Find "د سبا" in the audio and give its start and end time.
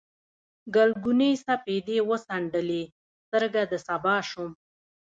3.71-4.15